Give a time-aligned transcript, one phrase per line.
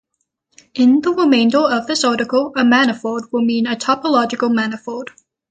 [0.73, 5.11] In the remainder of this article a "manifold" will mean a topological manifold.